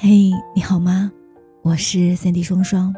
[0.00, 1.10] 嘿，你好吗？
[1.60, 2.94] 我是三 D 双双，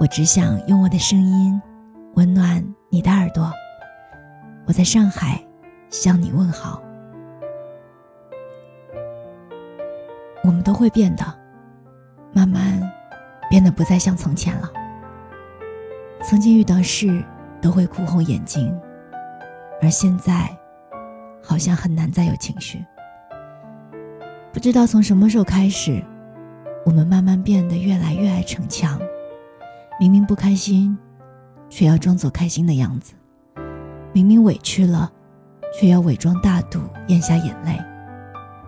[0.00, 1.60] 我只想用我的声音
[2.14, 3.52] 温暖你的耳朵。
[4.64, 5.38] 我在上海
[5.90, 6.82] 向你问好。
[10.42, 11.22] 我们都会变的，
[12.32, 12.80] 慢慢
[13.50, 14.72] 变得不再像从前了。
[16.22, 17.22] 曾经遇到事
[17.60, 18.74] 都会哭红眼睛，
[19.82, 20.48] 而现在
[21.42, 22.82] 好像很难再有情绪。
[24.54, 26.02] 不知道从什么时候开始。
[26.84, 29.00] 我们慢慢变得越来越爱逞强，
[29.98, 30.96] 明明不开心，
[31.70, 33.14] 却要装作开心的样子；
[34.12, 35.10] 明明委屈了，
[35.72, 37.82] 却要伪装大度咽下眼泪；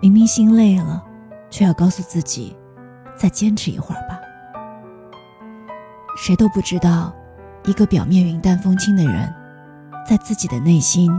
[0.00, 1.04] 明明心累了，
[1.50, 2.56] 却要告诉自己
[3.14, 4.18] 再坚持一会儿吧。
[6.16, 7.14] 谁都不知道，
[7.66, 9.30] 一个表面云淡风轻的人，
[10.08, 11.12] 在自己的内心，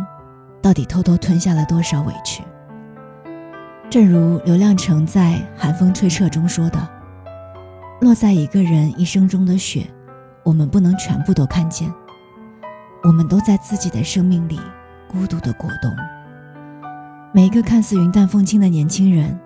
[0.63, 2.41] 到底偷偷吞下了多少委屈。
[3.89, 6.89] 正如刘亮程在《寒风吹彻》中说的
[8.01, 9.87] ：“落在一个人一生中的雪，
[10.43, 11.89] 我们不能全部都看见。
[13.03, 14.59] 我们都在自己的生命里
[15.07, 15.89] 孤独的过冬。
[17.33, 19.39] 每一个看似云淡风轻的年轻人，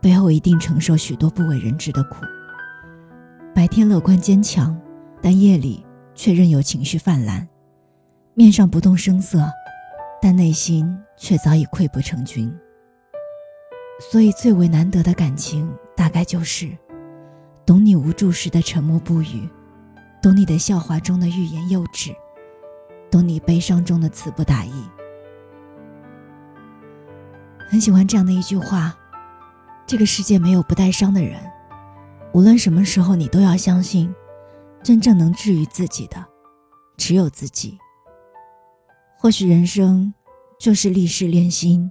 [0.00, 2.24] 背后一定承受许多不为人知的苦。
[3.54, 4.76] 白天乐观坚强，
[5.22, 7.46] 但夜里却任由情绪泛滥，
[8.34, 9.48] 面上不动声色，
[10.20, 12.52] 但内心却早已溃不成军。”
[13.98, 16.70] 所以，最为难得的感情，大概就是，
[17.66, 19.48] 懂你无助时的沉默不语，
[20.22, 22.14] 懂你的笑话中的欲言又止，
[23.10, 24.72] 懂你悲伤中的词不达意。
[27.68, 28.96] 很喜欢这样的一句话：
[29.84, 31.38] 这个世界没有不带伤的人，
[32.32, 34.14] 无论什么时候，你都要相信，
[34.80, 36.24] 真正能治愈自己的，
[36.96, 37.76] 只有自己。
[39.18, 40.14] 或许人生，
[40.60, 41.90] 就是历事练心，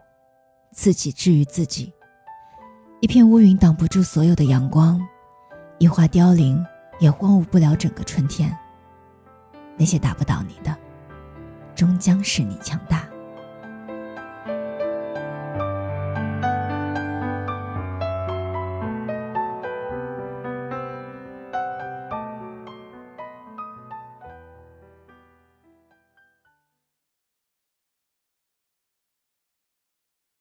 [0.71, 1.93] 自己治愈自己。
[2.99, 4.99] 一片乌云挡不住所有的阳光，
[5.77, 6.65] 一花凋零
[6.99, 8.51] 也荒芜不了整个春天。
[9.77, 10.75] 那些打不倒你的，
[11.75, 13.07] 终将使你强大。